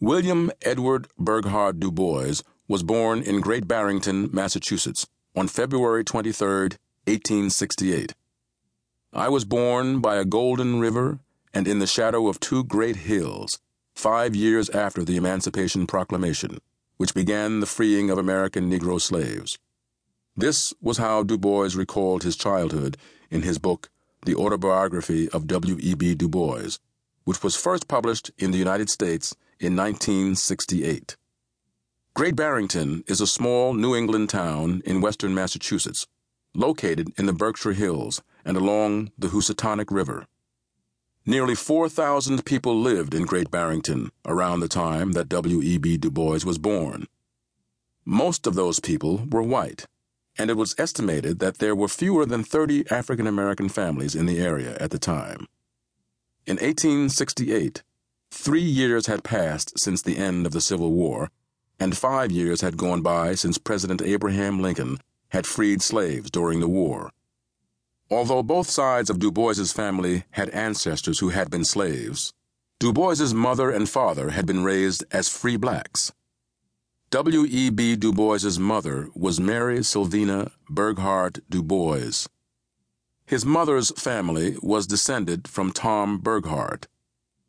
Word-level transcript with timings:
William 0.00 0.50
Edward 0.60 1.08
Burghardt 1.18 1.80
Du 1.80 1.90
Bois 1.90 2.42
was 2.68 2.82
born 2.82 3.22
in 3.22 3.40
Great 3.40 3.66
Barrington, 3.66 4.28
Massachusetts, 4.30 5.06
on 5.34 5.48
February 5.48 6.04
23, 6.04 6.46
1868. 7.06 8.14
I 9.14 9.30
was 9.30 9.46
born 9.46 10.00
by 10.00 10.16
a 10.16 10.26
golden 10.26 10.80
river 10.80 11.20
and 11.54 11.66
in 11.66 11.78
the 11.78 11.86
shadow 11.86 12.28
of 12.28 12.38
two 12.38 12.62
great 12.62 12.96
hills, 12.96 13.58
five 13.94 14.36
years 14.36 14.68
after 14.68 15.02
the 15.02 15.16
Emancipation 15.16 15.86
Proclamation, 15.86 16.58
which 16.98 17.14
began 17.14 17.60
the 17.60 17.66
freeing 17.66 18.10
of 18.10 18.18
American 18.18 18.70
Negro 18.70 19.00
slaves. 19.00 19.58
This 20.36 20.74
was 20.82 20.98
how 20.98 21.22
Du 21.22 21.38
Bois 21.38 21.70
recalled 21.74 22.22
his 22.22 22.36
childhood 22.36 22.98
in 23.30 23.40
his 23.40 23.58
book, 23.58 23.88
The 24.26 24.34
Autobiography 24.34 25.30
of 25.30 25.46
W.E.B. 25.46 26.16
Du 26.16 26.28
Bois, 26.28 26.76
which 27.24 27.42
was 27.42 27.56
first 27.56 27.88
published 27.88 28.30
in 28.36 28.50
the 28.50 28.58
United 28.58 28.90
States 28.90 29.34
in 29.58 29.76
1968. 29.76 31.16
Great 32.14 32.36
Barrington 32.36 33.04
is 33.06 33.20
a 33.20 33.26
small 33.26 33.74
New 33.74 33.94
England 33.94 34.30
town 34.30 34.82
in 34.84 35.00
western 35.00 35.34
Massachusetts, 35.34 36.06
located 36.54 37.12
in 37.18 37.26
the 37.26 37.32
Berkshire 37.32 37.72
Hills 37.72 38.22
and 38.44 38.56
along 38.56 39.10
the 39.18 39.28
Housatonic 39.28 39.90
River. 39.90 40.26
Nearly 41.24 41.54
4,000 41.54 42.44
people 42.44 42.78
lived 42.78 43.14
in 43.14 43.24
Great 43.24 43.50
Barrington 43.50 44.10
around 44.24 44.60
the 44.60 44.68
time 44.68 45.12
that 45.12 45.28
W.E.B. 45.28 45.96
Du 45.98 46.10
Bois 46.10 46.40
was 46.44 46.58
born. 46.58 47.06
Most 48.04 48.46
of 48.46 48.54
those 48.54 48.80
people 48.80 49.26
were 49.30 49.42
white 49.42 49.86
and 50.38 50.50
it 50.50 50.56
was 50.56 50.74
estimated 50.78 51.38
that 51.38 51.58
there 51.58 51.74
were 51.74 51.88
fewer 51.88 52.26
than 52.26 52.44
30 52.44 52.90
African 52.90 53.26
American 53.26 53.68
families 53.68 54.14
in 54.14 54.26
the 54.26 54.38
area 54.38 54.76
at 54.78 54.90
the 54.90 54.98
time. 54.98 55.48
In 56.46 56.56
1868, 56.56 57.82
three 58.36 58.60
years 58.60 59.06
had 59.06 59.24
passed 59.24 59.78
since 59.78 60.02
the 60.02 60.18
end 60.18 60.46
of 60.46 60.52
the 60.52 60.60
Civil 60.60 60.92
War, 60.92 61.30
and 61.80 61.96
five 61.96 62.30
years 62.30 62.60
had 62.60 62.76
gone 62.76 63.02
by 63.02 63.34
since 63.34 63.58
President 63.58 64.00
Abraham 64.02 64.60
Lincoln 64.60 64.98
had 65.30 65.46
freed 65.46 65.82
slaves 65.82 66.30
during 66.30 66.60
the 66.60 66.68
war. 66.68 67.10
Although 68.10 68.42
both 68.42 68.70
sides 68.70 69.10
of 69.10 69.18
Du 69.18 69.32
Bois's 69.32 69.72
family 69.72 70.24
had 70.30 70.48
ancestors 70.50 71.18
who 71.18 71.30
had 71.30 71.50
been 71.50 71.64
slaves, 71.64 72.32
Du 72.78 72.92
Bois's 72.92 73.34
mother 73.34 73.70
and 73.70 73.88
father 73.88 74.30
had 74.30 74.46
been 74.46 74.62
raised 74.62 75.02
as 75.10 75.28
free 75.28 75.56
blacks. 75.56 76.12
W.E.B. 77.10 77.96
Du 77.96 78.12
Bois's 78.12 78.58
mother 78.58 79.08
was 79.14 79.40
Mary 79.40 79.78
Sylvina 79.78 80.52
Burghardt 80.68 81.38
Du 81.48 81.62
Bois. 81.62 82.26
His 83.24 83.44
mother's 83.44 83.90
family 83.92 84.56
was 84.62 84.86
descended 84.86 85.48
from 85.48 85.72
Tom 85.72 86.18
Burghardt. 86.18 86.86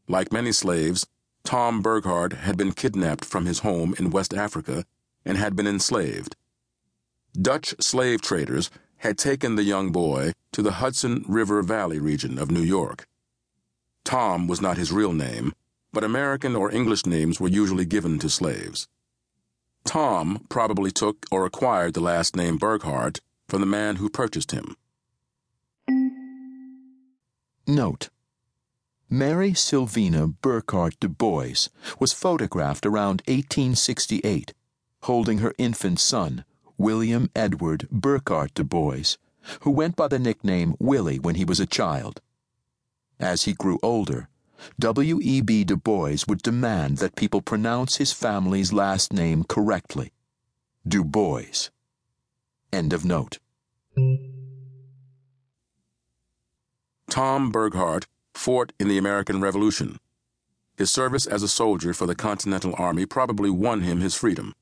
Like 0.08 0.32
many 0.32 0.52
slaves, 0.52 1.06
Tom 1.44 1.82
Burghardt 1.82 2.34
had 2.34 2.58
been 2.58 2.72
kidnapped 2.72 3.26
from 3.26 3.46
his 3.46 3.60
home 3.60 3.94
in 4.00 4.10
West 4.10 4.34
Africa 4.34 4.86
and 5.26 5.38
had 5.38 5.56
been 5.56 5.68
enslaved. 5.68 6.36
Dutch 7.40 7.76
slave 7.80 8.22
traders 8.22 8.70
had 8.98 9.18
taken 9.18 9.56
the 9.56 9.64
young 9.64 9.92
boy 9.92 10.32
to 10.54 10.62
the 10.62 10.74
Hudson 10.74 11.24
River 11.28 11.62
Valley 11.62 12.00
region 12.00 12.40
of 12.40 12.50
New 12.50 12.62
York. 12.62 13.08
Tom 14.04 14.48
was 14.48 14.62
not 14.62 14.78
his 14.78 14.92
real 14.92 15.14
name, 15.14 15.54
but 15.92 16.04
American 16.04 16.56
or 16.56 16.72
English 16.72 17.06
names 17.06 17.40
were 17.40 17.50
usually 17.50 17.86
given 17.86 18.18
to 18.20 18.30
slaves. 18.30 18.88
Tom 19.86 20.46
probably 20.50 20.92
took 20.92 21.26
or 21.32 21.46
acquired 21.46 21.94
the 21.94 22.02
last 22.02 22.36
name 22.36 22.58
Burghardt 22.58 23.20
from 23.48 23.62
the 23.62 23.68
man 23.68 23.98
who 23.98 24.10
purchased 24.10 24.52
him. 24.52 24.76
Note 27.68 28.10
Mary 29.18 29.52
Sylvina 29.52 30.28
Burghardt 30.28 31.00
Du 31.00 31.10
Bois 31.10 31.70
was 32.00 32.14
photographed 32.14 32.86
around 32.86 33.24
1868, 33.26 34.54
holding 35.02 35.40
her 35.40 35.56
infant 35.58 36.00
son, 36.00 36.46
William 36.78 37.32
Edward 37.36 37.88
Burghardt 37.90 38.54
Du 38.54 38.64
Bois, 38.64 39.16
who 39.62 39.72
went 39.72 39.96
by 39.96 40.08
the 40.08 40.20
nickname 40.20 40.76
Willie 40.78 41.18
when 41.18 41.34
he 41.34 41.44
was 41.44 41.60
a 41.60 41.66
child. 41.66 42.22
As 43.20 43.46
he 43.46 43.54
grew 43.54 43.80
older, 43.82 44.30
W.E.B. 44.78 45.64
Du 45.64 45.78
Bois 45.78 46.18
would 46.28 46.44
demand 46.44 47.00
that 47.00 47.16
people 47.16 47.42
pronounce 47.42 47.96
his 47.96 48.14
family's 48.14 48.72
last 48.72 49.12
name 49.12 49.44
correctly 49.44 50.12
Du 50.88 51.04
Bois. 51.04 51.72
End 52.72 52.94
of 52.94 53.04
note. 53.04 53.40
Tom 57.10 57.50
Burghardt 57.50 58.06
fought 58.48 58.72
in 58.80 58.88
the 58.88 58.98
American 58.98 59.42
Revolution. 59.42 60.00
His 60.78 60.90
service 60.90 61.26
as 61.26 61.44
a 61.44 61.50
soldier 61.50 61.94
for 61.94 62.06
the 62.06 62.16
Continental 62.16 62.74
Army 62.78 63.06
probably 63.06 63.50
won 63.50 63.82
him 63.82 64.00
his 64.00 64.16
freedom. 64.16 64.56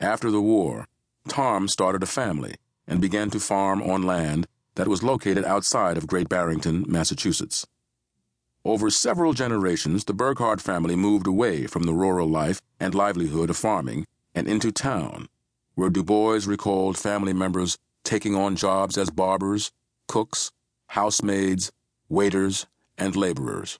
After 0.00 0.30
the 0.30 0.40
war, 0.40 0.86
Tom 1.28 1.68
started 1.68 2.02
a 2.02 2.06
family 2.06 2.54
and 2.86 3.02
began 3.02 3.28
to 3.28 3.38
farm 3.38 3.82
on 3.82 4.04
land 4.04 4.46
that 4.76 4.88
was 4.88 5.02
located 5.02 5.44
outside 5.44 5.98
of 5.98 6.06
Great 6.06 6.30
Barrington, 6.30 6.82
Massachusetts. 6.88 7.66
Over 8.64 8.88
several 8.88 9.34
generations, 9.34 10.04
the 10.04 10.14
Burghardt 10.14 10.62
family 10.62 10.96
moved 10.96 11.26
away 11.26 11.66
from 11.66 11.82
the 11.82 11.92
rural 11.92 12.26
life 12.26 12.62
and 12.80 12.94
livelihood 12.94 13.50
of 13.50 13.58
farming 13.58 14.06
and 14.34 14.48
into 14.48 14.72
town, 14.72 15.28
where 15.74 15.90
Du 15.90 16.02
Bois 16.02 16.40
recalled 16.46 16.96
family 16.96 17.34
members 17.34 17.76
taking 18.02 18.34
on 18.34 18.56
jobs 18.56 18.96
as 18.96 19.10
barbers, 19.10 19.72
cooks, 20.08 20.50
housemaids, 20.86 21.70
waiters, 22.08 22.66
and 22.98 23.16
laborers. 23.16 23.78